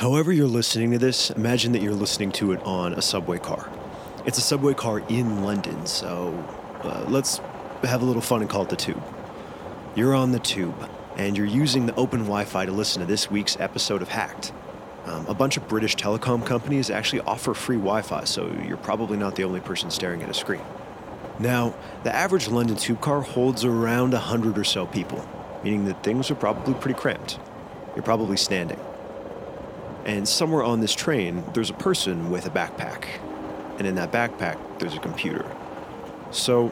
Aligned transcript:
However, 0.00 0.32
you're 0.32 0.48
listening 0.48 0.92
to 0.92 0.98
this, 0.98 1.28
imagine 1.28 1.72
that 1.72 1.82
you're 1.82 1.92
listening 1.92 2.32
to 2.32 2.52
it 2.52 2.62
on 2.62 2.94
a 2.94 3.02
subway 3.02 3.38
car. 3.38 3.70
It's 4.24 4.38
a 4.38 4.40
subway 4.40 4.72
car 4.72 5.00
in 5.10 5.44
London, 5.44 5.84
so 5.84 6.32
uh, 6.82 7.04
let's 7.06 7.36
have 7.82 8.00
a 8.00 8.06
little 8.06 8.22
fun 8.22 8.40
and 8.40 8.48
call 8.48 8.62
it 8.62 8.70
the 8.70 8.76
tube. 8.76 9.02
You're 9.94 10.14
on 10.14 10.32
the 10.32 10.38
tube, 10.38 10.88
and 11.18 11.36
you're 11.36 11.44
using 11.44 11.84
the 11.84 11.94
open 11.96 12.20
Wi 12.20 12.46
Fi 12.46 12.64
to 12.64 12.72
listen 12.72 13.00
to 13.00 13.06
this 13.06 13.30
week's 13.30 13.60
episode 13.60 14.00
of 14.00 14.08
Hacked. 14.08 14.54
Um, 15.04 15.26
a 15.26 15.34
bunch 15.34 15.58
of 15.58 15.68
British 15.68 15.96
telecom 15.96 16.46
companies 16.46 16.88
actually 16.88 17.20
offer 17.20 17.52
free 17.52 17.76
Wi 17.76 18.00
Fi, 18.00 18.24
so 18.24 18.50
you're 18.66 18.78
probably 18.78 19.18
not 19.18 19.36
the 19.36 19.44
only 19.44 19.60
person 19.60 19.90
staring 19.90 20.22
at 20.22 20.30
a 20.30 20.34
screen. 20.34 20.62
Now, 21.38 21.74
the 22.04 22.14
average 22.16 22.48
London 22.48 22.76
tube 22.76 23.02
car 23.02 23.20
holds 23.20 23.66
around 23.66 24.14
100 24.14 24.56
or 24.56 24.64
so 24.64 24.86
people, 24.86 25.28
meaning 25.62 25.84
that 25.84 26.02
things 26.02 26.30
are 26.30 26.36
probably 26.36 26.72
pretty 26.72 26.98
cramped. 26.98 27.38
You're 27.94 28.02
probably 28.02 28.38
standing. 28.38 28.80
And 30.04 30.26
somewhere 30.26 30.62
on 30.62 30.80
this 30.80 30.94
train, 30.94 31.44
there's 31.54 31.70
a 31.70 31.74
person 31.74 32.30
with 32.30 32.46
a 32.46 32.50
backpack. 32.50 33.04
And 33.78 33.86
in 33.86 33.94
that 33.96 34.12
backpack, 34.12 34.78
there's 34.78 34.94
a 34.94 35.00
computer. 35.00 35.44
So, 36.30 36.70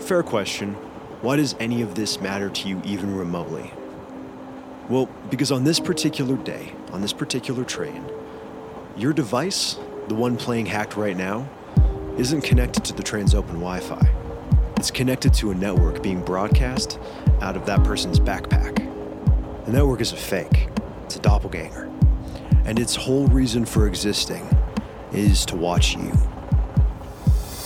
fair 0.00 0.22
question 0.22 0.76
why 1.24 1.36
does 1.36 1.56
any 1.58 1.80
of 1.80 1.94
this 1.94 2.20
matter 2.20 2.50
to 2.50 2.68
you 2.68 2.82
even 2.84 3.16
remotely? 3.16 3.72
Well, 4.90 5.08
because 5.30 5.50
on 5.50 5.64
this 5.64 5.80
particular 5.80 6.36
day, 6.36 6.74
on 6.92 7.00
this 7.00 7.14
particular 7.14 7.64
train, 7.64 8.04
your 8.94 9.14
device, 9.14 9.78
the 10.08 10.14
one 10.14 10.36
playing 10.36 10.66
hacked 10.66 10.98
right 10.98 11.16
now, 11.16 11.48
isn't 12.18 12.42
connected 12.42 12.84
to 12.84 12.92
the 12.92 13.02
train's 13.02 13.34
open 13.34 13.54
Wi 13.54 13.80
Fi. 13.80 14.06
It's 14.76 14.90
connected 14.90 15.32
to 15.34 15.50
a 15.50 15.54
network 15.54 16.02
being 16.02 16.22
broadcast 16.22 16.98
out 17.40 17.56
of 17.56 17.64
that 17.64 17.82
person's 17.84 18.20
backpack. 18.20 18.76
The 19.64 19.72
network 19.72 20.02
is 20.02 20.12
a 20.12 20.16
fake, 20.16 20.68
it's 21.04 21.16
a 21.16 21.20
doppelganger. 21.20 21.90
And 22.66 22.78
its 22.78 22.96
whole 22.96 23.26
reason 23.26 23.66
for 23.66 23.86
existing 23.86 24.48
is 25.12 25.44
to 25.46 25.56
watch 25.56 25.94
you. 25.94 26.12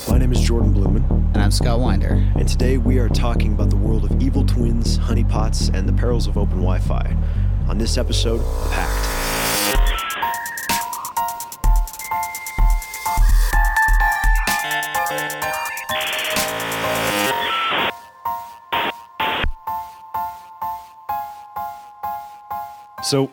My 0.09 0.19
name 0.19 0.33
is 0.33 0.41
Jordan 0.41 0.75
Bloemen. 0.75 1.09
And 1.35 1.37
I'm 1.37 1.53
Scott 1.53 1.79
Winder. 1.79 2.29
And 2.35 2.49
today 2.49 2.79
we 2.79 2.99
are 2.99 3.09
talking 3.09 3.53
about 3.53 3.71
the 3.71 3.77
world 3.77 4.11
of 4.11 4.21
evil 4.21 4.45
twins, 4.45 4.99
honeypots, 4.99 5.73
and 5.73 5.89
the 5.89 5.93
perils 5.93 6.27
of 6.27 6.37
open 6.37 6.57
Wi 6.57 6.81
Fi 6.81 7.17
on 7.69 7.79
this 7.79 7.97
episode 7.97 8.41
of 8.41 8.73
Hacked. 8.73 9.19
So, 23.05 23.31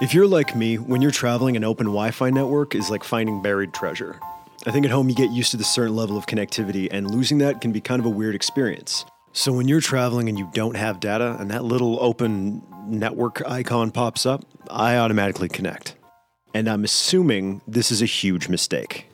if 0.00 0.14
you're 0.14 0.26
like 0.26 0.56
me, 0.56 0.76
when 0.76 1.02
you're 1.02 1.10
traveling, 1.10 1.56
an 1.56 1.64
open 1.64 1.86
Wi 1.86 2.10
Fi 2.10 2.30
network 2.30 2.74
is 2.74 2.90
like 2.90 3.04
finding 3.04 3.42
buried 3.42 3.72
treasure. 3.74 4.18
I 4.66 4.70
think 4.70 4.84
at 4.84 4.90
home 4.92 5.08
you 5.08 5.14
get 5.14 5.30
used 5.30 5.50
to 5.50 5.56
this 5.56 5.72
certain 5.72 5.94
level 5.94 6.16
of 6.16 6.26
connectivity, 6.26 6.88
and 6.90 7.10
losing 7.10 7.38
that 7.38 7.60
can 7.60 7.72
be 7.72 7.80
kind 7.80 8.00
of 8.00 8.06
a 8.06 8.10
weird 8.10 8.34
experience. 8.34 9.04
So 9.32 9.52
when 9.52 9.66
you're 9.66 9.80
traveling 9.80 10.28
and 10.28 10.38
you 10.38 10.50
don't 10.52 10.76
have 10.76 11.00
data 11.00 11.36
and 11.38 11.50
that 11.50 11.64
little 11.64 11.98
open 12.00 12.62
network 12.86 13.42
icon 13.46 13.90
pops 13.90 14.26
up, 14.26 14.44
I 14.70 14.96
automatically 14.96 15.48
connect. 15.48 15.96
And 16.54 16.68
I'm 16.68 16.84
assuming 16.84 17.62
this 17.66 17.90
is 17.90 18.02
a 18.02 18.06
huge 18.06 18.48
mistake. 18.48 19.06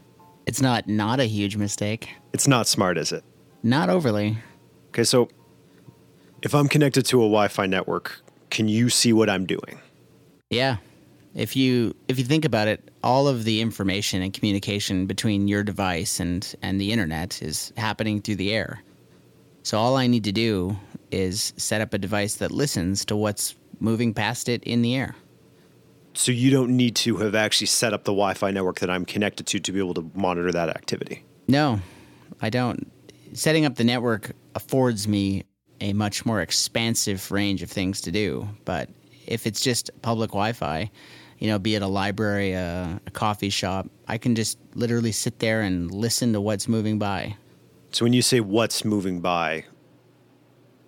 It's 0.46 0.60
not 0.60 0.88
not 0.88 1.20
a 1.20 1.24
huge 1.24 1.56
mistake. 1.56 2.10
It's 2.32 2.48
not 2.48 2.66
smart, 2.66 2.98
is 2.98 3.12
it? 3.12 3.24
Not 3.62 3.90
overly. 3.90 4.38
Okay, 4.88 5.04
so 5.04 5.28
if 6.42 6.54
I'm 6.54 6.68
connected 6.68 7.04
to 7.06 7.18
a 7.18 7.24
Wi 7.24 7.48
Fi 7.48 7.66
network, 7.66 8.20
can 8.50 8.68
you 8.68 8.90
see 8.90 9.12
what 9.12 9.28
I'm 9.28 9.46
doing? 9.46 9.80
Yeah. 10.50 10.76
If 11.34 11.56
you 11.56 11.94
if 12.08 12.18
you 12.18 12.24
think 12.24 12.44
about 12.44 12.68
it, 12.68 12.90
all 13.02 13.28
of 13.28 13.44
the 13.44 13.60
information 13.60 14.22
and 14.22 14.32
communication 14.32 15.06
between 15.06 15.46
your 15.46 15.62
device 15.62 16.20
and 16.20 16.54
and 16.62 16.80
the 16.80 16.92
internet 16.92 17.42
is 17.42 17.72
happening 17.76 18.22
through 18.22 18.36
the 18.36 18.52
air. 18.52 18.82
So 19.62 19.78
all 19.78 19.96
I 19.96 20.06
need 20.06 20.24
to 20.24 20.32
do 20.32 20.76
is 21.10 21.52
set 21.56 21.80
up 21.80 21.92
a 21.92 21.98
device 21.98 22.36
that 22.36 22.50
listens 22.50 23.04
to 23.06 23.16
what's 23.16 23.54
moving 23.80 24.14
past 24.14 24.48
it 24.48 24.62
in 24.64 24.82
the 24.82 24.96
air. 24.96 25.14
So 26.14 26.32
you 26.32 26.50
don't 26.50 26.76
need 26.76 26.96
to 26.96 27.18
have 27.18 27.34
actually 27.34 27.68
set 27.68 27.92
up 27.92 28.04
the 28.04 28.12
Wi 28.12 28.34
Fi 28.34 28.50
network 28.50 28.80
that 28.80 28.90
I'm 28.90 29.04
connected 29.04 29.46
to 29.48 29.60
to 29.60 29.72
be 29.72 29.78
able 29.78 29.94
to 29.94 30.10
monitor 30.14 30.50
that 30.50 30.70
activity. 30.70 31.24
No, 31.46 31.80
I 32.40 32.50
don't. 32.50 32.90
Setting 33.34 33.66
up 33.66 33.76
the 33.76 33.84
network 33.84 34.32
affords 34.54 35.06
me 35.06 35.44
a 35.80 35.92
much 35.92 36.26
more 36.26 36.40
expansive 36.40 37.30
range 37.30 37.62
of 37.62 37.70
things 37.70 38.00
to 38.00 38.10
do. 38.10 38.48
But 38.64 38.88
if 39.28 39.46
it's 39.46 39.60
just 39.60 39.90
public 40.02 40.30
Wi 40.30 40.52
Fi, 40.52 40.90
you 41.38 41.48
know, 41.48 41.58
be 41.58 41.74
it 41.74 41.82
a 41.82 41.86
library, 41.86 42.52
a, 42.52 43.00
a 43.06 43.10
coffee 43.12 43.50
shop, 43.50 43.88
I 44.08 44.18
can 44.18 44.34
just 44.34 44.58
literally 44.74 45.12
sit 45.12 45.38
there 45.38 45.60
and 45.60 45.90
listen 45.92 46.32
to 46.32 46.40
what's 46.40 46.66
moving 46.66 46.98
by. 46.98 47.36
So 47.92 48.04
when 48.04 48.12
you 48.12 48.22
say 48.22 48.40
what's 48.40 48.84
moving 48.84 49.20
by, 49.20 49.64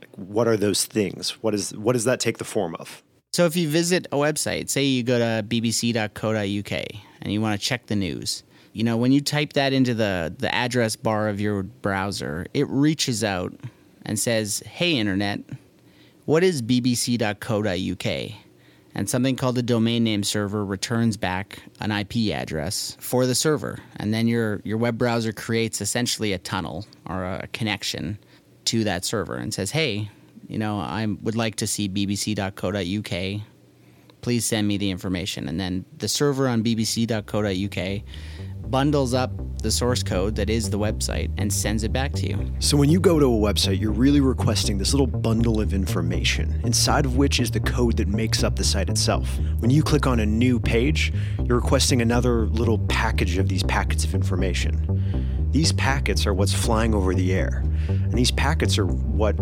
like, 0.01 0.11
what 0.17 0.49
are 0.49 0.57
those 0.57 0.85
things? 0.87 1.31
What 1.43 1.55
is 1.55 1.75
what 1.77 1.93
does 1.93 2.05
that 2.05 2.19
take 2.19 2.39
the 2.39 2.45
form 2.45 2.75
of? 2.77 3.03
So 3.33 3.47
if 3.47 3.55
you 3.55 3.69
visit 3.69 4.07
a 4.11 4.17
website, 4.17 4.69
say 4.69 4.83
you 4.83 5.05
go 5.05 5.19
to 5.19 5.47
bbc.co.uk 5.47 6.85
and 7.23 7.33
you 7.33 7.41
want 7.41 7.61
to 7.61 7.65
check 7.65 7.87
the 7.87 7.95
news, 7.95 8.43
you 8.73 8.83
know, 8.83 8.97
when 8.97 9.13
you 9.13 9.21
type 9.21 9.53
that 9.53 9.73
into 9.73 9.95
the, 9.95 10.35
the 10.37 10.53
address 10.53 10.97
bar 10.97 11.29
of 11.29 11.41
your 11.41 11.63
browser, 11.63 12.47
it 12.55 12.69
reaches 12.69 13.23
out 13.23 13.53
and 14.05 14.19
says, 14.19 14.63
Hey, 14.67 14.97
internet, 14.97 15.41
what 16.31 16.45
is 16.45 16.63
bbc.co.uk? 16.63 18.33
And 18.95 19.11
something 19.11 19.35
called 19.35 19.57
the 19.57 19.65
domain 19.65 20.05
name 20.05 20.23
server 20.23 20.65
returns 20.65 21.17
back 21.17 21.61
an 21.81 21.91
IP 21.91 22.33
address 22.33 22.97
for 23.01 23.27
the 23.27 23.35
server. 23.35 23.81
And 23.97 24.15
then 24.15 24.29
your, 24.29 24.61
your 24.63 24.79
web 24.79 24.97
browser 24.97 25.33
creates 25.33 25.81
essentially 25.81 26.33
a 26.33 26.39
tunnel 26.39 26.87
or 27.05 27.25
a 27.25 27.49
connection 27.53 28.17
to 28.67 28.85
that 28.85 29.05
server 29.05 29.35
and 29.35 29.53
says, 29.53 29.73
Hey, 29.73 30.09
you 30.47 30.57
know, 30.57 30.79
I 30.79 31.05
would 31.21 31.35
like 31.35 31.57
to 31.57 31.67
see 31.67 31.89
bbc.co.uk. 31.89 33.41
Please 34.21 34.45
send 34.45 34.69
me 34.69 34.77
the 34.77 34.91
information. 34.91 35.49
And 35.49 35.59
then 35.59 35.85
the 35.97 36.09
server 36.09 36.49
on 36.49 36.63
bbc.co.uk 36.63 38.03
bundles 38.71 39.15
up 39.15 39.33
the 39.63 39.71
source 39.71 40.03
code 40.03 40.37
that 40.37 40.49
is 40.49 40.71
the 40.71 40.79
website 40.79 41.31
and 41.39 41.53
sends 41.53 41.83
it 41.83 41.93
back 41.93 42.13
to 42.13 42.29
you. 42.29 42.53
So 42.61 42.77
when 42.77 42.89
you 42.89 43.01
go 43.01 43.19
to 43.19 43.27
a 43.27 43.53
website, 43.53 43.81
you're 43.81 43.91
really 43.91 44.21
requesting 44.21 44.79
this 44.79 44.93
little 44.93 45.07
bundle 45.07 45.61
of 45.61 45.75
information, 45.75 46.61
inside 46.65 47.05
of 47.05 47.17
which 47.17 47.41
is 47.41 47.51
the 47.51 47.61
code 47.61 47.97
that 47.97 48.09
makes 48.09 48.45
up 48.45 48.57
the 48.57 48.65
site 48.65 48.89
itself. 48.89 49.29
When 49.59 49.71
you 49.71 49.83
click 49.83 50.07
on 50.07 50.21
a 50.21 50.27
new 50.27 50.61
page, 50.61 51.13
you're 51.45 51.59
requesting 51.59 52.01
another 52.01 52.47
little 52.47 52.79
package 52.79 53.39
of 53.39 53.49
these 53.49 53.65
packets 53.65 54.05
of 54.05 54.15
information. 54.15 55.49
These 55.51 55.73
packets 55.73 56.27
are 56.27 56.33
what's 56.33 56.55
flying 56.55 56.95
over 56.95 57.13
the 57.13 57.33
air, 57.33 57.65
and 57.89 58.15
these 58.15 58.31
packets 58.31 58.79
are 58.79 58.87
what 58.87 59.35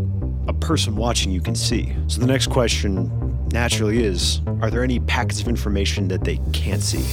a 0.48 0.54
person 0.54 0.96
watching 0.96 1.30
you 1.30 1.42
can 1.42 1.54
see. 1.54 1.94
So 2.06 2.20
the 2.20 2.26
next 2.26 2.46
question 2.46 3.27
naturally 3.52 4.04
is 4.04 4.40
Are 4.62 4.70
there 4.70 4.84
any 4.84 5.00
packets 5.00 5.40
of 5.40 5.48
information 5.48 6.08
that 6.08 6.24
they 6.24 6.38
can't 6.52 6.82
see? 6.82 7.04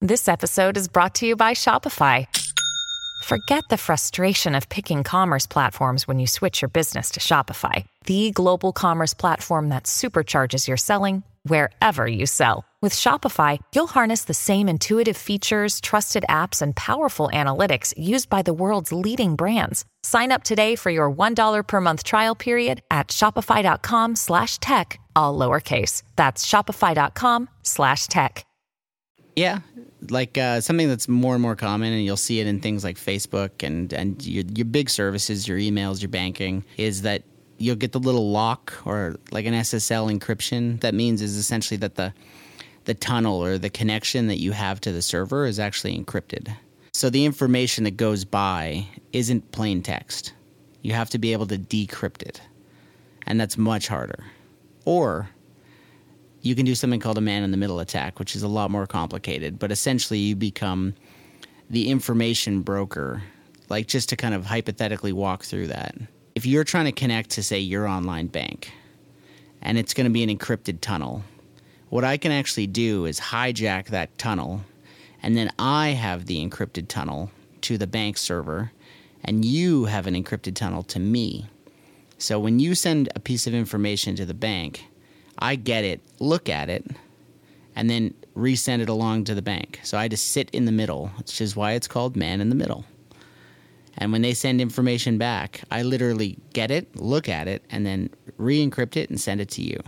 This 0.00 0.28
episode 0.28 0.76
is 0.76 0.88
brought 0.88 1.14
to 1.16 1.26
you 1.26 1.36
by 1.36 1.52
Shopify. 1.52 2.26
Forget 3.24 3.64
the 3.70 3.76
frustration 3.78 4.54
of 4.54 4.68
picking 4.68 5.02
commerce 5.02 5.46
platforms 5.46 6.06
when 6.06 6.20
you 6.20 6.26
switch 6.26 6.62
your 6.62 6.68
business 6.68 7.10
to 7.12 7.20
Shopify, 7.20 7.84
the 8.04 8.30
global 8.30 8.72
commerce 8.72 9.14
platform 9.14 9.70
that 9.70 9.84
supercharges 9.84 10.68
your 10.68 10.76
selling 10.76 11.22
wherever 11.44 12.06
you 12.06 12.26
sell. 12.26 12.64
With 12.86 12.94
Shopify, 12.94 13.58
you'll 13.74 13.88
harness 13.88 14.26
the 14.26 14.32
same 14.32 14.68
intuitive 14.68 15.16
features, 15.16 15.80
trusted 15.80 16.24
apps, 16.28 16.62
and 16.62 16.76
powerful 16.76 17.28
analytics 17.32 17.92
used 17.96 18.28
by 18.30 18.42
the 18.42 18.54
world's 18.54 18.92
leading 18.92 19.34
brands. 19.34 19.84
Sign 20.04 20.30
up 20.30 20.44
today 20.44 20.76
for 20.76 20.90
your 20.90 21.10
$1 21.10 21.66
per 21.66 21.80
month 21.80 22.04
trial 22.04 22.36
period 22.36 22.82
at 22.88 23.08
shopify.com 23.08 24.14
slash 24.14 24.58
tech, 24.58 25.00
all 25.16 25.36
lowercase. 25.36 26.04
That's 26.14 26.46
shopify.com 26.46 27.48
slash 27.64 28.06
tech. 28.06 28.46
Yeah, 29.34 29.58
like 30.08 30.38
uh, 30.38 30.60
something 30.60 30.86
that's 30.86 31.08
more 31.08 31.34
and 31.34 31.42
more 31.42 31.56
common, 31.56 31.92
and 31.92 32.04
you'll 32.04 32.16
see 32.16 32.38
it 32.38 32.46
in 32.46 32.60
things 32.60 32.84
like 32.84 32.98
Facebook 32.98 33.66
and 33.66 33.92
and 33.92 34.24
your, 34.24 34.44
your 34.54 34.64
big 34.66 34.90
services, 34.90 35.48
your 35.48 35.58
emails, 35.58 36.00
your 36.00 36.08
banking, 36.08 36.64
is 36.76 37.02
that 37.02 37.24
you'll 37.58 37.74
get 37.74 37.90
the 37.90 37.98
little 37.98 38.30
lock 38.30 38.74
or 38.84 39.16
like 39.32 39.44
an 39.44 39.54
SSL 39.54 40.16
encryption. 40.16 40.80
That 40.82 40.94
means 40.94 41.20
is 41.20 41.36
essentially 41.36 41.78
that 41.78 41.96
the 41.96 42.14
the 42.86 42.94
tunnel 42.94 43.44
or 43.44 43.58
the 43.58 43.70
connection 43.70 44.28
that 44.28 44.38
you 44.38 44.52
have 44.52 44.80
to 44.80 44.92
the 44.92 45.02
server 45.02 45.44
is 45.44 45.58
actually 45.58 45.98
encrypted. 45.98 46.54
So 46.92 47.10
the 47.10 47.26
information 47.26 47.84
that 47.84 47.96
goes 47.96 48.24
by 48.24 48.86
isn't 49.12 49.52
plain 49.52 49.82
text. 49.82 50.32
You 50.82 50.92
have 50.94 51.10
to 51.10 51.18
be 51.18 51.32
able 51.32 51.46
to 51.48 51.58
decrypt 51.58 52.22
it, 52.22 52.40
and 53.26 53.38
that's 53.38 53.58
much 53.58 53.88
harder. 53.88 54.24
Or 54.84 55.28
you 56.42 56.54
can 56.54 56.64
do 56.64 56.76
something 56.76 57.00
called 57.00 57.18
a 57.18 57.20
man 57.20 57.42
in 57.42 57.50
the 57.50 57.56
middle 57.56 57.80
attack, 57.80 58.18
which 58.18 58.36
is 58.36 58.42
a 58.42 58.48
lot 58.48 58.70
more 58.70 58.86
complicated. 58.86 59.58
But 59.58 59.72
essentially, 59.72 60.20
you 60.20 60.36
become 60.36 60.94
the 61.68 61.90
information 61.90 62.62
broker, 62.62 63.22
like 63.68 63.88
just 63.88 64.08
to 64.10 64.16
kind 64.16 64.32
of 64.32 64.46
hypothetically 64.46 65.12
walk 65.12 65.42
through 65.42 65.66
that. 65.66 65.96
If 66.36 66.46
you're 66.46 66.64
trying 66.64 66.84
to 66.84 66.92
connect 66.92 67.30
to, 67.30 67.42
say, 67.42 67.58
your 67.58 67.88
online 67.88 68.28
bank, 68.28 68.72
and 69.60 69.76
it's 69.76 69.92
going 69.92 70.04
to 70.04 70.12
be 70.12 70.22
an 70.22 70.30
encrypted 70.30 70.80
tunnel, 70.80 71.24
What 71.88 72.04
I 72.04 72.16
can 72.16 72.32
actually 72.32 72.66
do 72.66 73.04
is 73.04 73.20
hijack 73.20 73.86
that 73.86 74.18
tunnel, 74.18 74.62
and 75.22 75.36
then 75.36 75.52
I 75.58 75.90
have 75.90 76.26
the 76.26 76.44
encrypted 76.44 76.88
tunnel 76.88 77.30
to 77.62 77.78
the 77.78 77.86
bank 77.86 78.18
server, 78.18 78.72
and 79.24 79.44
you 79.44 79.84
have 79.84 80.06
an 80.06 80.14
encrypted 80.14 80.56
tunnel 80.56 80.82
to 80.84 80.98
me. 80.98 81.46
So 82.18 82.40
when 82.40 82.58
you 82.58 82.74
send 82.74 83.08
a 83.14 83.20
piece 83.20 83.46
of 83.46 83.54
information 83.54 84.16
to 84.16 84.26
the 84.26 84.34
bank, 84.34 84.84
I 85.38 85.54
get 85.54 85.84
it, 85.84 86.00
look 86.18 86.48
at 86.48 86.68
it, 86.68 86.84
and 87.76 87.88
then 87.88 88.14
resend 88.36 88.80
it 88.80 88.88
along 88.88 89.24
to 89.24 89.34
the 89.34 89.42
bank. 89.42 89.80
So 89.84 89.96
I 89.96 90.08
just 90.08 90.30
sit 90.30 90.50
in 90.50 90.64
the 90.64 90.72
middle, 90.72 91.08
which 91.18 91.40
is 91.40 91.54
why 91.54 91.72
it's 91.72 91.86
called 91.86 92.16
man 92.16 92.40
in 92.40 92.48
the 92.48 92.54
middle. 92.56 92.84
And 93.98 94.12
when 94.12 94.22
they 94.22 94.34
send 94.34 94.60
information 94.60 95.18
back, 95.18 95.62
I 95.70 95.82
literally 95.82 96.38
get 96.52 96.70
it, 96.70 96.96
look 96.96 97.28
at 97.28 97.46
it, 97.46 97.62
and 97.70 97.86
then 97.86 98.10
re 98.38 98.66
encrypt 98.66 98.96
it 98.96 99.08
and 99.08 99.20
send 99.20 99.40
it 99.40 99.50
to 99.50 99.62
you. 99.62 99.80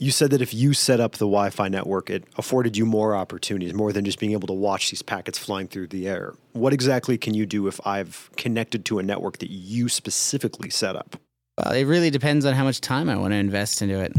You 0.00 0.10
said 0.10 0.30
that 0.30 0.40
if 0.40 0.54
you 0.54 0.72
set 0.72 0.98
up 0.98 1.12
the 1.12 1.26
Wi 1.26 1.50
Fi 1.50 1.68
network, 1.68 2.08
it 2.08 2.24
afforded 2.38 2.74
you 2.74 2.86
more 2.86 3.14
opportunities, 3.14 3.74
more 3.74 3.92
than 3.92 4.06
just 4.06 4.18
being 4.18 4.32
able 4.32 4.46
to 4.46 4.54
watch 4.54 4.90
these 4.90 5.02
packets 5.02 5.38
flying 5.38 5.68
through 5.68 5.88
the 5.88 6.08
air. 6.08 6.32
What 6.54 6.72
exactly 6.72 7.18
can 7.18 7.34
you 7.34 7.44
do 7.44 7.68
if 7.68 7.78
I've 7.86 8.30
connected 8.38 8.86
to 8.86 8.98
a 8.98 9.02
network 9.02 9.36
that 9.40 9.50
you 9.50 9.90
specifically 9.90 10.70
set 10.70 10.96
up? 10.96 11.16
Well, 11.58 11.74
it 11.74 11.84
really 11.84 12.08
depends 12.08 12.46
on 12.46 12.54
how 12.54 12.64
much 12.64 12.80
time 12.80 13.10
I 13.10 13.16
want 13.16 13.32
to 13.32 13.36
invest 13.36 13.82
into 13.82 14.00
it. 14.00 14.16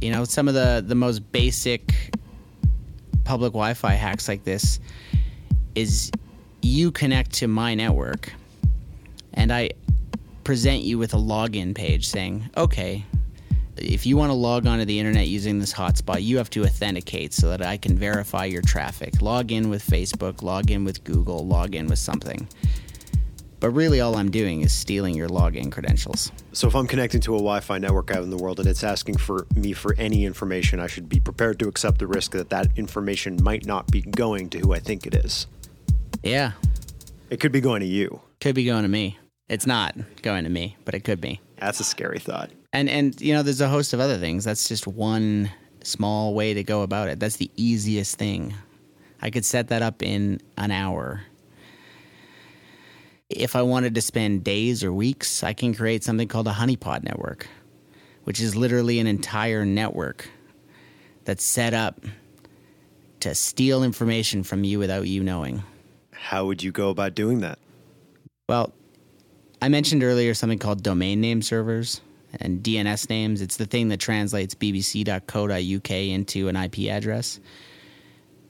You 0.00 0.10
know, 0.10 0.24
some 0.24 0.48
of 0.48 0.54
the, 0.54 0.82
the 0.84 0.96
most 0.96 1.30
basic 1.30 2.12
public 3.22 3.52
Wi 3.52 3.74
Fi 3.74 3.92
hacks 3.92 4.26
like 4.26 4.42
this 4.42 4.80
is 5.76 6.10
you 6.60 6.90
connect 6.90 7.34
to 7.34 7.46
my 7.46 7.76
network 7.76 8.32
and 9.34 9.52
I 9.52 9.70
present 10.42 10.82
you 10.82 10.98
with 10.98 11.14
a 11.14 11.18
login 11.18 11.72
page 11.72 12.08
saying, 12.08 12.50
okay, 12.56 13.04
if 13.80 14.06
you 14.06 14.16
want 14.16 14.30
to 14.30 14.34
log 14.34 14.66
onto 14.66 14.84
the 14.84 14.98
internet 14.98 15.28
using 15.28 15.58
this 15.58 15.72
hotspot, 15.72 16.22
you 16.22 16.36
have 16.38 16.50
to 16.50 16.64
authenticate 16.64 17.32
so 17.32 17.48
that 17.50 17.62
I 17.62 17.76
can 17.76 17.96
verify 17.96 18.44
your 18.44 18.62
traffic. 18.62 19.20
Log 19.22 19.52
in 19.52 19.70
with 19.70 19.84
Facebook, 19.86 20.42
log 20.42 20.70
in 20.70 20.84
with 20.84 21.04
Google, 21.04 21.46
log 21.46 21.74
in 21.74 21.86
with 21.88 21.98
something. 21.98 22.48
But 23.60 23.70
really, 23.70 24.00
all 24.00 24.16
I'm 24.16 24.30
doing 24.30 24.60
is 24.60 24.72
stealing 24.72 25.16
your 25.16 25.28
login 25.28 25.72
credentials. 25.72 26.30
So 26.52 26.68
if 26.68 26.76
I'm 26.76 26.86
connecting 26.86 27.20
to 27.22 27.34
a 27.34 27.38
Wi-Fi 27.38 27.78
network 27.78 28.12
out 28.12 28.22
in 28.22 28.30
the 28.30 28.36
world 28.36 28.60
and 28.60 28.68
it's 28.68 28.84
asking 28.84 29.16
for 29.18 29.46
me 29.56 29.72
for 29.72 29.96
any 29.98 30.24
information, 30.24 30.78
I 30.78 30.86
should 30.86 31.08
be 31.08 31.18
prepared 31.18 31.58
to 31.58 31.68
accept 31.68 31.98
the 31.98 32.06
risk 32.06 32.30
that 32.32 32.50
that 32.50 32.68
information 32.78 33.42
might 33.42 33.66
not 33.66 33.90
be 33.90 34.02
going 34.02 34.48
to 34.50 34.60
who 34.60 34.74
I 34.74 34.78
think 34.78 35.06
it 35.06 35.14
is. 35.14 35.48
Yeah, 36.22 36.52
It 37.30 37.40
could 37.40 37.52
be 37.52 37.60
going 37.60 37.80
to 37.80 37.86
you. 37.86 38.20
could 38.40 38.54
be 38.54 38.64
going 38.64 38.82
to 38.84 38.88
me. 38.88 39.18
It's 39.48 39.66
not 39.66 39.96
going 40.22 40.44
to 40.44 40.50
me, 40.50 40.76
but 40.84 40.94
it 40.94 41.00
could 41.00 41.20
be. 41.20 41.40
That's 41.58 41.80
a 41.80 41.84
scary 41.84 42.18
thought. 42.20 42.50
And 42.72 42.88
and 42.88 43.18
you 43.20 43.34
know, 43.34 43.42
there's 43.42 43.60
a 43.60 43.68
host 43.68 43.92
of 43.92 44.00
other 44.00 44.18
things. 44.18 44.44
That's 44.44 44.68
just 44.68 44.86
one 44.86 45.50
small 45.82 46.34
way 46.34 46.54
to 46.54 46.62
go 46.62 46.82
about 46.82 47.08
it. 47.08 47.18
That's 47.18 47.36
the 47.36 47.50
easiest 47.56 48.16
thing. 48.16 48.54
I 49.20 49.30
could 49.30 49.44
set 49.44 49.68
that 49.68 49.82
up 49.82 50.02
in 50.02 50.40
an 50.56 50.70
hour. 50.70 51.22
If 53.28 53.56
I 53.56 53.62
wanted 53.62 53.94
to 53.94 54.00
spend 54.00 54.44
days 54.44 54.82
or 54.84 54.92
weeks, 54.92 55.42
I 55.42 55.52
can 55.52 55.74
create 55.74 56.04
something 56.04 56.28
called 56.28 56.46
a 56.46 56.52
honeypot 56.52 57.02
network, 57.02 57.46
which 58.24 58.40
is 58.40 58.56
literally 58.56 59.00
an 59.00 59.06
entire 59.06 59.64
network 59.64 60.30
that's 61.24 61.44
set 61.44 61.74
up 61.74 62.04
to 63.20 63.34
steal 63.34 63.82
information 63.82 64.42
from 64.42 64.64
you 64.64 64.78
without 64.78 65.06
you 65.06 65.22
knowing. 65.22 65.62
How 66.12 66.46
would 66.46 66.62
you 66.62 66.72
go 66.72 66.90
about 66.90 67.14
doing 67.14 67.40
that? 67.40 67.58
Well, 68.48 68.72
I 69.60 69.68
mentioned 69.68 70.02
earlier 70.02 70.32
something 70.32 70.58
called 70.58 70.82
domain 70.82 71.20
name 71.20 71.42
servers 71.42 72.00
and 72.40 72.62
DNS 72.62 73.08
names. 73.08 73.40
It's 73.40 73.56
the 73.56 73.66
thing 73.66 73.88
that 73.88 74.00
translates 74.00 74.54
bbc.co.uk 74.54 75.90
into 75.90 76.48
an 76.48 76.56
IP 76.56 76.90
address. 76.90 77.40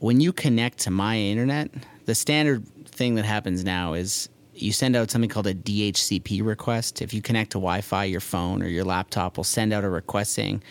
When 0.01 0.21
you 0.21 0.33
connect 0.33 0.79
to 0.81 0.91
my 0.91 1.17
internet, 1.19 1.71
the 2.07 2.15
standard 2.15 2.67
thing 2.87 3.17
that 3.17 3.25
happens 3.25 3.65
now 3.65 3.95
is 3.95 4.29
you 4.55 4.73
send 4.73 4.97
out 4.97 5.11
something 5.11 5.31
called 5.31 5.47
a 5.47 5.55
DHCP 5.55 6.45
request. 6.45 7.03
If 7.03 7.13
you 7.15 7.23
connect 7.23 7.53
to 7.53 7.59
Wi 7.59 7.81
Fi, 7.81 8.05
your 8.05 8.21
phone 8.21 8.63
or 8.63 8.67
your 8.67 8.85
laptop 8.85 9.37
will 9.37 9.45
send 9.45 9.73
out 9.73 9.85
a 9.85 9.89
request 9.89 10.33
saying, 10.33 10.63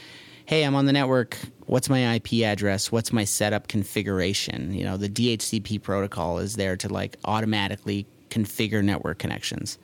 Hey, 0.46 0.64
I'm 0.64 0.76
on 0.76 0.86
the 0.86 0.94
network. 0.94 1.38
What's 1.66 1.90
my 1.90 2.16
IP 2.16 2.44
address? 2.46 2.90
What's 2.90 3.12
my 3.12 3.26
setup 3.26 3.68
configuration? 3.68 4.74
You 4.74 4.86
know, 4.86 4.96
the 4.96 5.10
DHCP 5.10 5.84
protocol 5.84 6.40
is 6.40 6.56
there 6.56 6.78
to 6.78 6.88
like 6.88 7.18
automatically 7.26 8.06
configure 8.30 8.84
network 8.84 9.20
connections. 9.20 9.78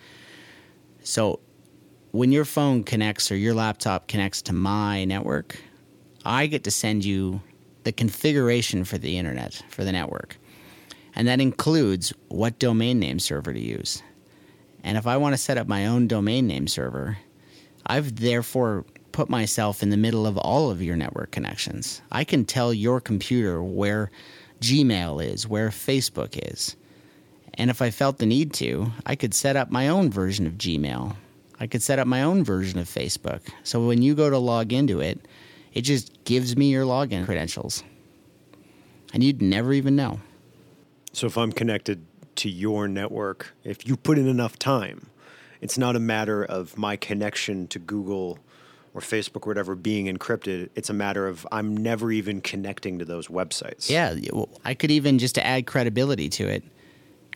So 1.04 1.42
when 2.14 2.32
your 2.32 2.46
phone 2.46 2.84
connects 2.84 3.32
or 3.32 3.36
your 3.36 3.56
laptop 3.56 4.08
connects 4.08 4.44
to 4.44 4.54
my 4.54 5.04
network, 5.04 5.60
I 6.24 6.46
get 6.46 6.64
to 6.66 6.72
send 6.72 7.04
you 7.04 7.42
the 7.86 7.92
configuration 7.92 8.84
for 8.86 9.00
the 9.00 9.18
internet, 9.18 9.64
for 9.70 9.84
the 9.84 9.92
network. 9.92 10.38
And 11.16 11.28
that 11.28 11.42
includes 11.42 12.14
what 12.28 12.60
domain 12.60 13.00
name 13.00 13.18
server 13.18 13.52
to 13.52 13.60
use. 13.60 14.04
And 14.84 14.96
if 14.96 15.08
I 15.08 15.18
want 15.18 15.34
to 15.34 15.42
set 15.42 15.58
up 15.58 15.68
my 15.68 15.88
own 15.88 16.08
domain 16.08 16.46
name 16.46 16.68
server, 16.68 17.18
I've 17.84 18.18
therefore 18.18 18.86
put 19.12 19.28
myself 19.28 19.82
in 19.82 19.90
the 19.90 19.98
middle 19.98 20.28
of 20.28 20.38
all 20.38 20.70
of 20.70 20.84
your 20.84 20.96
network 20.96 21.32
connections. 21.32 22.04
I 22.12 22.26
can 22.26 22.46
tell 22.46 22.72
your 22.72 23.02
computer 23.02 23.64
where 23.64 24.12
Gmail 24.62 25.26
is, 25.26 25.48
where 25.48 25.70
Facebook 25.70 26.40
is. 26.54 26.76
And 27.56 27.72
if 27.72 27.82
I 27.82 27.90
felt 27.90 28.20
the 28.20 28.28
need 28.28 28.54
to, 28.54 28.92
I 29.04 29.16
could 29.16 29.34
set 29.34 29.56
up 29.56 29.72
my 29.72 29.88
own 29.88 30.12
version 30.12 30.46
of 30.46 30.54
Gmail. 30.54 31.16
I 31.60 31.68
could 31.68 31.82
set 31.82 32.00
up 32.00 32.08
my 32.08 32.24
own 32.24 32.44
version 32.44 32.80
of 32.80 32.88
Facebook. 32.88 33.42
So 33.64 33.86
when 33.86 34.02
you 34.02 34.16
go 34.16 34.30
to 34.30 34.38
log 34.38 34.74
into 34.74 35.00
it, 35.00 35.20
it 35.74 35.82
just 35.82 36.24
gives 36.24 36.56
me 36.56 36.72
your 36.72 36.86
login 36.86 37.26
credentials. 37.26 37.84
And 39.14 39.24
you'd 39.24 39.42
never 39.42 39.74
even 39.74 39.96
know. 39.96 40.20
So 41.12 41.28
if 41.28 41.38
I'm 41.38 41.52
connected 41.52 42.06
to 42.38 42.50
your 42.50 42.88
network, 42.88 43.54
if 43.64 43.88
you 43.88 43.96
put 43.96 44.18
in 44.18 44.28
enough 44.28 44.58
time, 44.58 45.08
it's 45.62 45.78
not 45.78 45.96
a 45.96 46.00
matter 46.00 46.44
of 46.44 46.78
my 46.78 46.96
connection 46.96 47.68
to 47.68 47.80
Google 47.80 48.40
or 48.94 49.02
Facebook 49.02 49.48
or 49.48 49.50
whatever 49.50 49.76
being 49.76 50.06
encrypted. 50.06 50.70
It's 50.76 50.90
a 50.90 50.94
matter 50.94 51.28
of 51.28 51.48
I'm 51.52 51.78
never 51.78 52.12
even 52.12 52.42
connecting 52.42 53.00
to 53.00 53.06
those 53.06 53.28
websites. 53.28 53.90
Yeah, 53.90 54.16
I 54.66 54.74
could 54.74 54.92
even 54.92 55.20
just 55.20 55.36
to 55.36 55.46
add 55.46 55.66
credibility 55.66 56.30
to 56.30 56.48
it, 56.48 56.64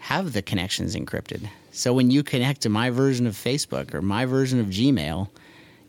have 0.02 0.34
the 0.34 0.42
connections 0.42 0.96
encrypted. 0.96 1.48
So 1.72 1.94
when 1.94 2.12
you 2.12 2.24
connect 2.24 2.62
to 2.62 2.70
my 2.70 2.90
version 2.90 3.28
of 3.28 3.36
Facebook 3.36 3.94
or 3.94 4.02
my 4.02 4.26
version 4.26 4.60
of 4.60 4.68
Gmail, 4.68 5.30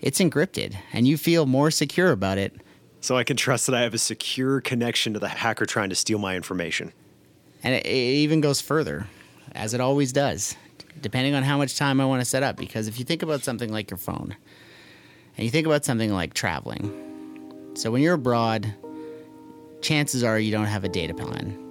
it's 0.00 0.20
encrypted 0.20 0.76
and 0.92 1.06
you 1.06 1.16
feel 1.16 1.46
more 1.46 1.70
secure 1.70 2.12
about 2.12 2.38
it. 2.38 2.54
So 3.00 3.16
I 3.16 3.24
can 3.24 3.36
trust 3.36 3.66
that 3.66 3.74
I 3.74 3.82
have 3.82 3.94
a 3.94 3.98
secure 3.98 4.60
connection 4.60 5.14
to 5.14 5.18
the 5.18 5.28
hacker 5.28 5.66
trying 5.66 5.88
to 5.90 5.94
steal 5.94 6.18
my 6.18 6.36
information. 6.36 6.92
And 7.62 7.74
it, 7.74 7.86
it 7.86 7.90
even 7.90 8.40
goes 8.40 8.60
further, 8.60 9.06
as 9.52 9.74
it 9.74 9.80
always 9.80 10.12
does, 10.12 10.56
depending 11.00 11.34
on 11.34 11.42
how 11.42 11.56
much 11.58 11.76
time 11.76 12.00
I 12.00 12.06
want 12.06 12.20
to 12.20 12.24
set 12.24 12.42
up. 12.42 12.56
Because 12.56 12.88
if 12.88 12.98
you 12.98 13.04
think 13.04 13.22
about 13.22 13.42
something 13.42 13.72
like 13.72 13.90
your 13.90 13.98
phone, 13.98 14.36
and 15.36 15.44
you 15.44 15.50
think 15.50 15.66
about 15.66 15.84
something 15.84 16.12
like 16.12 16.34
traveling, 16.34 17.72
so 17.74 17.90
when 17.90 18.02
you're 18.02 18.14
abroad, 18.14 18.74
chances 19.80 20.24
are 20.24 20.38
you 20.38 20.50
don't 20.50 20.66
have 20.66 20.84
a 20.84 20.88
data 20.88 21.14
plan. 21.14 21.67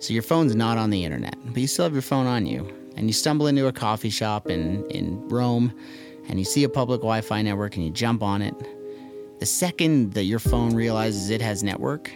So 0.00 0.14
your 0.14 0.22
phone's 0.22 0.56
not 0.56 0.78
on 0.78 0.90
the 0.90 1.04
internet, 1.04 1.36
but 1.44 1.58
you 1.58 1.66
still 1.66 1.84
have 1.84 1.92
your 1.92 2.02
phone 2.02 2.26
on 2.26 2.46
you. 2.46 2.68
And 2.96 3.06
you 3.06 3.12
stumble 3.12 3.46
into 3.46 3.66
a 3.66 3.72
coffee 3.72 4.10
shop 4.10 4.48
in, 4.48 4.84
in 4.90 5.28
Rome, 5.28 5.72
and 6.28 6.38
you 6.38 6.44
see 6.44 6.64
a 6.64 6.68
public 6.68 7.00
Wi 7.00 7.20
Fi 7.20 7.42
network, 7.42 7.76
and 7.76 7.84
you 7.84 7.90
jump 7.90 8.22
on 8.22 8.42
it. 8.42 8.54
The 9.38 9.46
second 9.46 10.14
that 10.14 10.24
your 10.24 10.38
phone 10.38 10.74
realizes 10.74 11.30
it 11.30 11.40
has 11.40 11.62
network, 11.62 12.10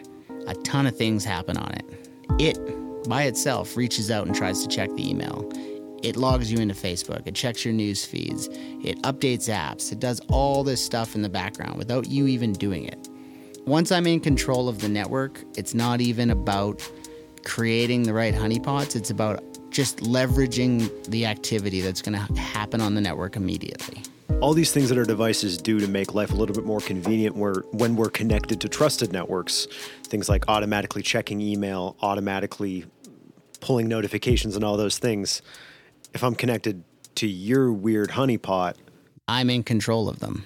a 0.47 0.55
ton 0.57 0.87
of 0.87 0.97
things 0.97 1.25
happen 1.25 1.57
on 1.57 1.73
it. 1.73 1.85
It, 2.39 3.09
by 3.09 3.25
itself, 3.25 3.77
reaches 3.77 4.11
out 4.11 4.27
and 4.27 4.35
tries 4.35 4.63
to 4.63 4.69
check 4.69 4.91
the 4.95 5.09
email. 5.09 5.51
It 6.03 6.17
logs 6.17 6.53
you 6.53 6.59
into 6.59 6.75
Facebook. 6.75 7.27
It 7.27 7.35
checks 7.35 7.65
your 7.65 7.73
news 7.73 8.05
feeds. 8.05 8.49
It 8.51 9.01
updates 9.03 9.49
apps. 9.49 9.91
It 9.91 10.01
does 10.01 10.21
all 10.29 10.65
this 10.65 10.85
stuff 10.85 11.15
in 11.15 11.23
the 11.23 11.31
background 11.31 11.79
without 11.79 12.09
you 12.09 12.27
even 12.27 12.53
doing 12.53 12.85
it. 12.85 13.09
Once 13.67 13.91
I'm 13.91 14.07
in 14.07 14.21
control 14.21 14.69
of 14.69 14.81
the 14.81 14.89
network, 14.89 15.43
it's 15.57 15.73
not 15.73 16.03
even 16.03 16.31
about 16.31 16.87
creating 17.45 18.03
the 18.05 18.13
right 18.13 18.35
honeypots. 18.35 18.97
It's 18.97 19.11
about 19.11 19.43
just 19.71 19.99
leveraging 19.99 21.05
the 21.07 21.27
activity 21.27 21.81
that's 21.81 22.01
going 22.01 22.15
to 22.15 22.41
happen 22.41 22.81
on 22.81 22.95
the 22.95 23.01
network 23.01 23.37
immediately. 23.37 24.03
All 24.41 24.55
these 24.55 24.73
things 24.73 24.89
that 24.89 24.99
our 24.99 25.05
devices 25.05 25.59
do 25.59 25.81
to 25.81 25.87
make 25.87 26.15
life 26.15 26.33
a 26.33 26.35
little 26.35 26.55
bit 26.55 26.65
more 26.65 26.81
convenient 26.81 27.37
where 27.37 27.57
when 27.73 27.97
we're 27.97 28.11
connected 28.11 28.61
to 28.61 28.69
trusted 28.69 29.13
networks, 29.13 29.67
things 30.05 30.29
like 30.29 30.49
automatically 30.49 31.03
checking 31.03 31.41
email, 31.41 31.97
automatically 32.03 32.85
pulling 33.61 33.89
notifications 33.89 34.57
and 34.57 34.65
all 34.65 34.77
those 34.77 34.99
things. 34.99 35.43
If 36.15 36.23
I'm 36.23 36.35
connected 36.35 36.85
to 37.17 37.27
your 37.27 37.73
weird 37.73 38.11
honeypot, 38.11 38.75
I'm 39.27 39.51
in 39.51 39.63
control 39.63 40.09
of 40.09 40.21
them. 40.21 40.45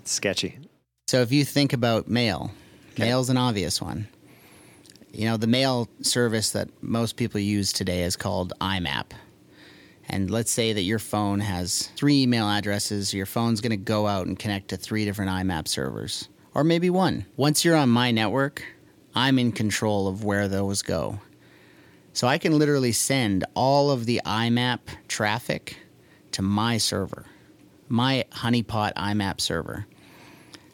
it's 0.00 0.12
sketchy. 0.12 0.58
So 1.08 1.22
if 1.22 1.32
you 1.32 1.44
think 1.44 1.72
about 1.72 2.08
mail, 2.08 2.52
mail's 2.98 3.30
an 3.30 3.36
obvious 3.36 3.80
one. 3.80 4.06
You 5.12 5.26
know, 5.26 5.36
the 5.36 5.46
mail 5.46 5.88
service 6.02 6.50
that 6.50 6.68
most 6.82 7.16
people 7.16 7.40
use 7.40 7.72
today 7.72 8.02
is 8.02 8.16
called 8.16 8.52
IMAP. 8.60 9.06
And 10.08 10.30
let's 10.30 10.50
say 10.50 10.72
that 10.72 10.82
your 10.82 10.98
phone 10.98 11.40
has 11.40 11.88
three 11.96 12.22
email 12.22 12.48
addresses, 12.48 13.14
your 13.14 13.26
phone's 13.26 13.60
going 13.60 13.70
to 13.70 13.76
go 13.76 14.06
out 14.06 14.26
and 14.26 14.38
connect 14.38 14.68
to 14.68 14.76
three 14.76 15.04
different 15.04 15.30
IMAP 15.30 15.68
servers. 15.68 16.28
or 16.52 16.64
maybe 16.64 16.90
one. 16.90 17.26
Once 17.36 17.64
you're 17.64 17.76
on 17.76 17.88
my 17.88 18.10
network, 18.10 18.64
I'm 19.14 19.38
in 19.38 19.52
control 19.52 20.08
of 20.08 20.24
where 20.24 20.48
those 20.48 20.82
go. 20.82 21.20
So 22.12 22.26
I 22.26 22.38
can 22.38 22.58
literally 22.58 22.90
send 22.90 23.44
all 23.54 23.90
of 23.90 24.04
the 24.04 24.20
IMAP 24.26 24.80
traffic 25.06 25.76
to 26.32 26.42
my 26.42 26.78
server, 26.78 27.24
my 27.88 28.24
honeypot 28.32 28.94
IMAP 28.94 29.40
server. 29.40 29.86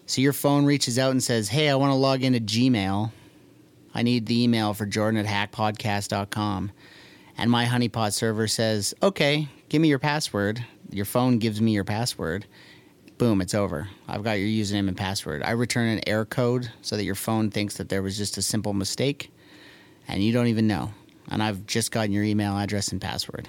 So 0.07 0.23
your 0.23 0.33
phone 0.33 0.65
reaches 0.65 0.99
out 0.99 1.11
and 1.11 1.23
says, 1.23 1.49
Hey, 1.49 1.69
I 1.69 1.75
want 1.75 1.91
to 1.91 1.97
log 1.97 2.23
into 2.23 2.41
Gmail. 2.41 3.11
I 3.97 4.03
need 4.03 4.27
the 4.27 4.43
email 4.43 4.75
for 4.75 4.85
jordan 4.85 5.25
at 5.25 5.53
hackpodcast.com. 5.53 6.71
And 7.39 7.51
my 7.51 7.65
honeypot 7.65 8.13
server 8.13 8.47
says, 8.47 8.95
Okay, 9.03 9.49
give 9.71 9.81
me 9.81 9.89
your 9.89 9.99
password. 9.99 10.63
Your 10.91 11.07
phone 11.07 11.39
gives 11.39 11.63
me 11.63 11.73
your 11.73 11.85
password. 11.85 12.45
Boom, 13.17 13.41
it's 13.41 13.55
over. 13.55 13.89
I've 14.07 14.23
got 14.23 14.33
your 14.33 14.49
username 14.49 14.89
and 14.89 14.97
password. 14.99 15.43
I 15.43 15.53
return 15.53 15.89
an 15.89 16.07
error 16.07 16.27
code 16.27 16.71
so 16.83 16.99
that 16.99 17.05
your 17.05 17.15
phone 17.15 17.51
thinks 17.51 17.79
that 17.79 17.89
there 17.89 18.03
was 18.03 18.19
just 18.19 18.37
a 18.37 18.43
simple 18.43 18.75
mistake 18.75 19.33
and 20.07 20.23
you 20.23 20.31
don't 20.31 20.49
even 20.49 20.67
know. 20.67 20.93
And 21.29 21.43
I've 21.43 21.65
just 21.65 21.91
gotten 21.91 22.13
your 22.13 22.23
email 22.23 22.55
address 22.59 22.89
and 22.89 23.01
password. 23.01 23.49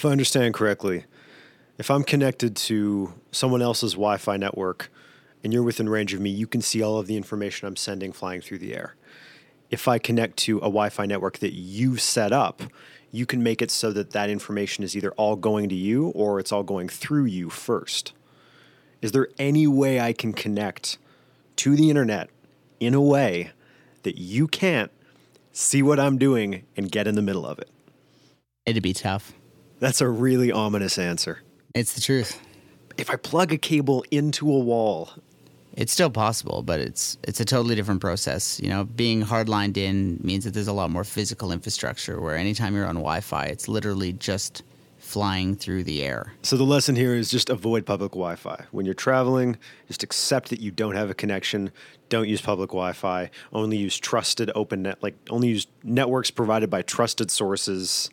If 0.00 0.06
I 0.06 0.12
understand 0.12 0.54
correctly, 0.54 1.04
if 1.76 1.90
I'm 1.90 2.04
connected 2.04 2.56
to 2.56 3.12
someone 3.32 3.60
else's 3.60 3.92
Wi 3.92 4.16
Fi 4.16 4.38
network 4.38 4.90
and 5.44 5.52
you're 5.52 5.62
within 5.62 5.90
range 5.90 6.14
of 6.14 6.22
me, 6.22 6.30
you 6.30 6.46
can 6.46 6.62
see 6.62 6.80
all 6.80 6.96
of 6.96 7.06
the 7.06 7.18
information 7.18 7.68
I'm 7.68 7.76
sending 7.76 8.10
flying 8.10 8.40
through 8.40 8.60
the 8.60 8.74
air. 8.74 8.94
If 9.68 9.88
I 9.88 9.98
connect 9.98 10.38
to 10.38 10.56
a 10.56 10.72
Wi 10.72 10.88
Fi 10.88 11.04
network 11.04 11.40
that 11.40 11.52
you've 11.52 12.00
set 12.00 12.32
up, 12.32 12.62
you 13.10 13.26
can 13.26 13.42
make 13.42 13.60
it 13.60 13.70
so 13.70 13.92
that 13.92 14.12
that 14.12 14.30
information 14.30 14.84
is 14.84 14.96
either 14.96 15.10
all 15.18 15.36
going 15.36 15.68
to 15.68 15.74
you 15.74 16.06
or 16.14 16.40
it's 16.40 16.50
all 16.50 16.62
going 16.62 16.88
through 16.88 17.26
you 17.26 17.50
first. 17.50 18.14
Is 19.02 19.12
there 19.12 19.28
any 19.38 19.66
way 19.66 20.00
I 20.00 20.14
can 20.14 20.32
connect 20.32 20.96
to 21.56 21.76
the 21.76 21.90
internet 21.90 22.30
in 22.80 22.94
a 22.94 23.02
way 23.02 23.50
that 24.04 24.16
you 24.16 24.48
can't 24.48 24.90
see 25.52 25.82
what 25.82 26.00
I'm 26.00 26.16
doing 26.16 26.64
and 26.74 26.90
get 26.90 27.06
in 27.06 27.16
the 27.16 27.22
middle 27.22 27.44
of 27.44 27.58
it? 27.58 27.68
It'd 28.64 28.82
be 28.82 28.94
tough. 28.94 29.34
That's 29.80 30.00
a 30.00 30.08
really 30.08 30.52
ominous 30.52 30.98
answer. 30.98 31.40
It's 31.74 31.94
the 31.94 32.00
truth. 32.00 32.40
If 32.96 33.10
I 33.10 33.16
plug 33.16 33.52
a 33.52 33.58
cable 33.58 34.04
into 34.10 34.46
a 34.50 34.58
wall, 34.58 35.10
It's 35.72 35.92
still 35.92 36.10
possible, 36.10 36.62
but 36.62 36.80
it's 36.80 37.16
it's 37.22 37.40
a 37.40 37.44
totally 37.44 37.74
different 37.76 38.00
process. 38.00 38.60
You 38.60 38.68
know, 38.68 38.84
being 38.84 39.22
hardlined 39.22 39.76
in 39.76 40.18
means 40.22 40.44
that 40.44 40.52
there's 40.52 40.68
a 40.68 40.72
lot 40.72 40.90
more 40.90 41.04
physical 41.04 41.52
infrastructure. 41.52 42.20
Where 42.20 42.36
anytime 42.36 42.74
you're 42.74 42.86
on 42.86 42.96
Wi-Fi, 42.96 43.44
it's 43.46 43.68
literally 43.68 44.12
just 44.12 44.62
flying 44.98 45.56
through 45.56 45.82
the 45.84 46.02
air. 46.02 46.32
so 46.42 46.56
the 46.56 46.64
lesson 46.64 46.94
here 46.94 47.14
is 47.14 47.30
just 47.30 47.50
avoid 47.50 47.84
public 47.86 48.12
Wi 48.12 48.36
Fi. 48.36 48.64
When 48.70 48.84
you're 48.84 48.94
traveling, 48.94 49.56
just 49.88 50.02
accept 50.02 50.50
that 50.50 50.60
you 50.60 50.70
don't 50.70 50.94
have 50.94 51.08
a 51.10 51.14
connection. 51.14 51.70
Don't 52.08 52.28
use 52.28 52.40
public 52.42 52.70
Wi 52.70 52.92
Fi. 52.92 53.30
Only 53.52 53.76
use 53.76 53.96
trusted 53.98 54.50
open 54.54 54.82
net, 54.82 54.98
like 55.02 55.16
only 55.30 55.48
use 55.48 55.66
networks 55.82 56.30
provided 56.30 56.68
by 56.68 56.82
trusted 56.82 57.30
sources. 57.30 58.10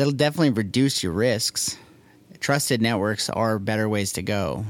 That'll 0.00 0.14
definitely 0.14 0.48
reduce 0.48 1.02
your 1.02 1.12
risks. 1.12 1.76
Trusted 2.38 2.80
networks 2.80 3.28
are 3.28 3.58
better 3.58 3.86
ways 3.86 4.14
to 4.14 4.22
go, 4.22 4.64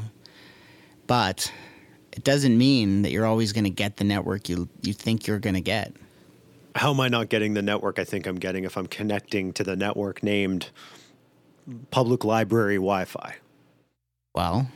but 1.07 1.53
it 2.11 2.25
doesn't 2.25 2.59
mean 2.59 3.03
that 3.03 3.13
you're 3.13 3.27
always 3.27 3.53
going 3.53 3.63
to 3.63 3.71
get 3.71 3.97
the 3.97 4.03
network 4.03 4.49
you 4.49 4.69
you 4.83 4.93
think 4.93 5.29
you're 5.29 5.39
going 5.39 5.55
to 5.55 5.61
get. 5.61 5.95
How 6.75 6.91
am 6.91 6.99
I 6.99 7.07
not 7.07 7.29
getting 7.29 7.55
the 7.55 7.63
network 7.63 8.01
I 8.01 8.05
think 8.05 8.27
I'm 8.27 8.41
getting 8.41 8.65
if 8.65 8.77
I'm 8.77 8.89
connecting 8.89 9.53
to 9.53 9.63
the 9.63 9.77
network 9.77 10.25
named 10.25 10.71
public 11.93 12.25
library 12.25 12.75
Wi 12.75 13.05
Fi? 13.05 13.37
Well, 14.35 14.67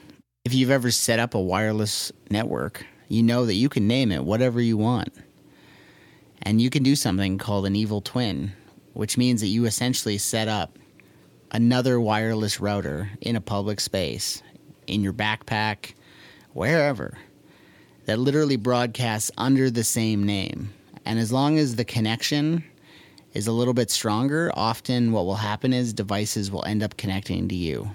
if 0.44 0.54
you've 0.54 0.70
ever 0.70 0.92
set 0.92 1.18
up 1.18 1.34
a 1.34 1.40
wireless 1.40 2.12
network, 2.30 2.86
you 3.08 3.24
know 3.24 3.44
that 3.44 3.54
you 3.54 3.68
can 3.68 3.88
name 3.88 4.12
it 4.12 4.24
whatever 4.24 4.60
you 4.60 4.76
want. 4.76 5.12
And 6.42 6.62
you 6.62 6.70
can 6.70 6.84
do 6.84 6.94
something 6.94 7.38
called 7.38 7.66
an 7.66 7.74
evil 7.74 8.00
twin, 8.00 8.52
which 8.94 9.18
means 9.18 9.40
that 9.40 9.48
you 9.48 9.66
essentially 9.66 10.18
set 10.18 10.48
up 10.48 10.78
another 11.50 12.00
wireless 12.00 12.60
router 12.60 13.10
in 13.20 13.36
a 13.36 13.40
public 13.40 13.80
space, 13.80 14.42
in 14.86 15.02
your 15.02 15.12
backpack, 15.12 15.94
wherever, 16.52 17.18
that 18.06 18.18
literally 18.18 18.56
broadcasts 18.56 19.30
under 19.36 19.70
the 19.70 19.84
same 19.84 20.24
name. 20.24 20.72
And 21.04 21.18
as 21.18 21.32
long 21.32 21.58
as 21.58 21.76
the 21.76 21.84
connection 21.84 22.64
is 23.34 23.46
a 23.46 23.52
little 23.52 23.74
bit 23.74 23.90
stronger, 23.90 24.50
often 24.54 25.12
what 25.12 25.26
will 25.26 25.34
happen 25.34 25.72
is 25.72 25.92
devices 25.92 26.50
will 26.50 26.64
end 26.64 26.82
up 26.82 26.96
connecting 26.96 27.48
to 27.48 27.54
you. 27.54 27.90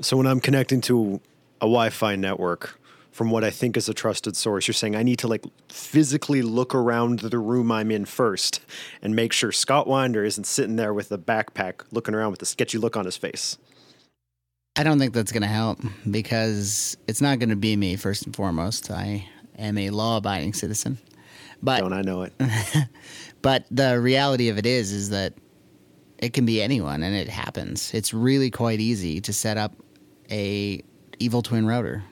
So 0.00 0.16
when 0.16 0.26
I'm 0.26 0.40
connecting 0.40 0.80
to 0.82 1.20
a 1.60 1.66
Wi-Fi 1.66 2.16
network 2.16 2.79
from 3.10 3.30
what 3.30 3.44
I 3.44 3.50
think 3.50 3.76
is 3.76 3.88
a 3.88 3.94
trusted 3.94 4.36
source, 4.36 4.68
you're 4.68 4.74
saying 4.74 4.96
I 4.96 5.02
need 5.02 5.18
to 5.20 5.28
like 5.28 5.44
physically 5.68 6.42
look 6.42 6.74
around 6.74 7.20
the 7.20 7.38
room 7.38 7.72
I'm 7.72 7.90
in 7.90 8.04
first 8.04 8.60
and 9.02 9.14
make 9.16 9.32
sure 9.32 9.52
Scott 9.52 9.86
Winder 9.86 10.24
isn't 10.24 10.44
sitting 10.44 10.76
there 10.76 10.94
with 10.94 11.10
a 11.12 11.18
backpack 11.18 11.82
looking 11.90 12.14
around 12.14 12.30
with 12.30 12.42
a 12.42 12.46
sketchy 12.46 12.78
look 12.78 12.96
on 12.96 13.04
his 13.04 13.16
face. 13.16 13.58
I 14.76 14.84
don't 14.84 14.98
think 14.98 15.12
that's 15.12 15.32
going 15.32 15.42
to 15.42 15.48
help 15.48 15.80
because 16.10 16.96
it's 17.08 17.20
not 17.20 17.38
going 17.38 17.50
to 17.50 17.56
be 17.56 17.76
me 17.76 17.96
first 17.96 18.24
and 18.24 18.34
foremost. 18.34 18.90
I 18.90 19.28
am 19.58 19.76
a 19.76 19.90
law-abiding 19.90 20.54
citizen. 20.54 20.98
But 21.62 21.80
Don't 21.80 21.92
I 21.92 22.02
know 22.02 22.22
it? 22.22 22.32
but 23.42 23.66
the 23.70 24.00
reality 24.00 24.48
of 24.48 24.58
it 24.58 24.66
is 24.66 24.92
is 24.92 25.10
that 25.10 25.34
it 26.18 26.32
can 26.32 26.46
be 26.46 26.62
anyone 26.62 27.02
and 27.02 27.14
it 27.14 27.28
happens. 27.28 27.92
It's 27.92 28.14
really 28.14 28.50
quite 28.50 28.80
easy 28.80 29.20
to 29.22 29.32
set 29.32 29.56
up 29.56 29.72
a 30.30 30.82
evil 31.18 31.42
twin 31.42 31.66
router. 31.66 32.04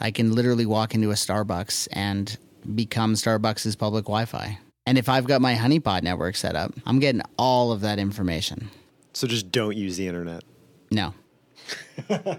I 0.00 0.10
can 0.10 0.34
literally 0.34 0.66
walk 0.66 0.94
into 0.94 1.10
a 1.10 1.14
Starbucks 1.14 1.88
and 1.92 2.36
become 2.74 3.14
Starbucks' 3.14 3.78
public 3.78 4.04
Wi-Fi. 4.06 4.58
And 4.86 4.96
if 4.98 5.08
I've 5.08 5.26
got 5.26 5.40
my 5.40 5.54
honeypot 5.54 6.02
network 6.02 6.36
set 6.36 6.56
up, 6.56 6.72
I'm 6.86 6.98
getting 6.98 7.20
all 7.36 7.70
of 7.70 7.82
that 7.82 7.98
information. 7.98 8.70
So 9.12 9.26
just 9.26 9.52
don't 9.52 9.76
use 9.76 9.96
the 9.96 10.06
internet 10.06 10.42
No. 10.90 11.14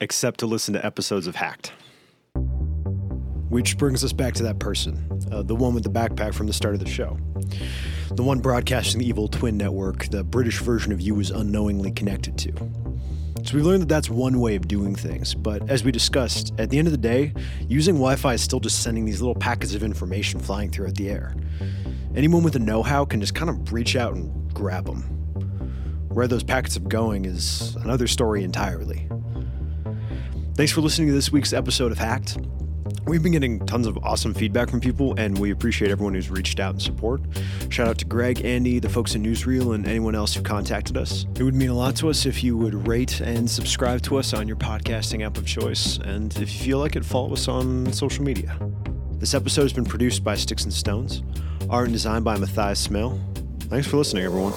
except 0.00 0.40
to 0.40 0.46
listen 0.46 0.74
to 0.74 0.86
episodes 0.86 1.26
of 1.26 1.34
Hacked. 1.34 1.72
Which 3.48 3.78
brings 3.78 4.04
us 4.04 4.12
back 4.12 4.34
to 4.34 4.42
that 4.44 4.58
person, 4.58 5.02
uh, 5.32 5.42
the 5.42 5.56
one 5.56 5.74
with 5.74 5.82
the 5.82 5.90
backpack 5.90 6.34
from 6.34 6.46
the 6.46 6.52
start 6.52 6.74
of 6.74 6.80
the 6.80 6.88
show. 6.88 7.18
The 8.10 8.22
one 8.22 8.38
broadcasting 8.40 9.00
the 9.00 9.08
evil 9.08 9.26
twin 9.26 9.56
network 9.56 10.10
the 10.10 10.22
British 10.22 10.60
version 10.60 10.92
of 10.92 11.00
you 11.00 11.14
was 11.14 11.30
unknowingly 11.30 11.90
connected 11.90 12.36
to. 12.38 12.52
So 13.44 13.56
we've 13.56 13.64
learned 13.64 13.82
that 13.82 13.88
that's 13.88 14.10
one 14.10 14.40
way 14.40 14.56
of 14.56 14.68
doing 14.68 14.94
things, 14.94 15.34
but 15.34 15.70
as 15.70 15.82
we 15.82 15.90
discussed, 15.90 16.52
at 16.58 16.68
the 16.68 16.78
end 16.78 16.86
of 16.86 16.92
the 16.92 16.98
day, 16.98 17.32
using 17.66 17.94
Wi 17.94 18.16
Fi 18.16 18.34
is 18.34 18.42
still 18.42 18.60
just 18.60 18.82
sending 18.82 19.06
these 19.06 19.22
little 19.22 19.34
packets 19.34 19.74
of 19.74 19.82
information 19.82 20.38
flying 20.38 20.70
throughout 20.70 20.96
the 20.96 21.08
air. 21.08 21.34
Anyone 22.14 22.42
with 22.42 22.56
a 22.56 22.58
know 22.58 22.82
how 22.82 23.06
can 23.06 23.20
just 23.20 23.34
kind 23.34 23.48
of 23.48 23.72
reach 23.72 23.96
out 23.96 24.12
and 24.14 24.52
grab 24.52 24.84
them. 24.84 25.02
Where 26.08 26.26
those 26.26 26.42
packets 26.42 26.76
are 26.76 26.80
going 26.80 27.24
is 27.24 27.74
another 27.76 28.06
story 28.06 28.44
entirely. 28.44 29.08
Thanks 30.54 30.72
for 30.72 30.80
listening 30.80 31.08
to 31.08 31.14
this 31.14 31.32
week's 31.32 31.52
episode 31.52 31.92
of 31.92 31.98
Hacked. 31.98 32.36
We've 33.06 33.22
been 33.22 33.32
getting 33.32 33.64
tons 33.66 33.86
of 33.86 33.98
awesome 33.98 34.34
feedback 34.34 34.70
from 34.70 34.80
people, 34.80 35.14
and 35.18 35.38
we 35.38 35.50
appreciate 35.50 35.90
everyone 35.90 36.14
who's 36.14 36.30
reached 36.30 36.60
out 36.60 36.74
and 36.74 36.82
support. 36.82 37.20
Shout 37.68 37.88
out 37.88 37.98
to 37.98 38.04
Greg, 38.04 38.44
Andy, 38.44 38.78
the 38.78 38.88
folks 38.88 39.14
in 39.14 39.22
Newsreel, 39.22 39.74
and 39.74 39.86
anyone 39.86 40.14
else 40.14 40.34
who 40.34 40.42
contacted 40.42 40.96
us. 40.96 41.26
It 41.36 41.42
would 41.42 41.54
mean 41.54 41.70
a 41.70 41.74
lot 41.74 41.96
to 41.96 42.10
us 42.10 42.26
if 42.26 42.44
you 42.44 42.56
would 42.56 42.86
rate 42.86 43.20
and 43.20 43.50
subscribe 43.50 44.02
to 44.02 44.16
us 44.16 44.34
on 44.34 44.46
your 44.46 44.56
podcasting 44.56 45.24
app 45.24 45.36
of 45.38 45.46
choice, 45.46 45.98
and 45.98 46.36
if 46.36 46.52
you 46.52 46.64
feel 46.64 46.78
like 46.78 46.96
it, 46.96 47.04
follow 47.04 47.32
us 47.32 47.48
on 47.48 47.92
social 47.92 48.24
media. 48.24 48.56
This 49.12 49.34
episode 49.34 49.62
has 49.62 49.72
been 49.72 49.84
produced 49.84 50.22
by 50.22 50.34
Sticks 50.34 50.64
and 50.64 50.72
Stones, 50.72 51.22
art 51.68 51.86
and 51.86 51.92
design 51.92 52.22
by 52.22 52.36
Matthias 52.36 52.78
Smale. 52.78 53.20
Thanks 53.62 53.86
for 53.86 53.96
listening, 53.96 54.24
everyone. 54.24 54.52